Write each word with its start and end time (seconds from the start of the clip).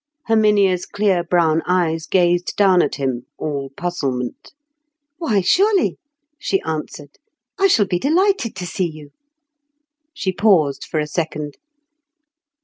Herminia's 0.25 0.87
clear 0.87 1.23
brown 1.23 1.61
eyes 1.67 2.07
gazed 2.07 2.55
down 2.55 2.81
at 2.81 2.95
him, 2.95 3.27
all 3.37 3.69
puzzlement. 3.77 4.51
"Why, 5.19 5.41
surely," 5.41 5.99
she 6.39 6.59
answered; 6.61 7.19
"I 7.59 7.67
shall 7.67 7.85
be 7.85 7.99
delighted 7.99 8.55
to 8.55 8.65
see 8.65 8.89
you!" 8.89 9.11
She 10.11 10.33
paused 10.33 10.85
for 10.85 10.99
a 10.99 11.05
second. 11.05 11.55